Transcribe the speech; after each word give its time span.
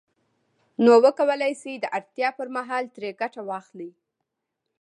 نو 0.83 0.93
وکولای 1.05 1.53
شي 1.61 1.73
د 1.79 1.85
اړتیا 1.97 2.29
پر 2.37 2.47
مهال 2.55 2.83
ترې 2.95 3.09
ګټه 3.21 3.41
واخلي 3.49 3.89